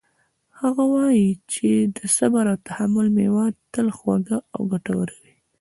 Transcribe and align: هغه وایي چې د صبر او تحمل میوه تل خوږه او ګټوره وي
هغه 0.59 0.83
وایي 0.93 1.29
چې 1.53 1.69
د 1.97 1.99
صبر 2.17 2.43
او 2.53 2.57
تحمل 2.67 3.07
میوه 3.17 3.45
تل 3.73 3.87
خوږه 3.97 4.37
او 4.55 4.61
ګټوره 4.73 5.15
وي 5.21 5.35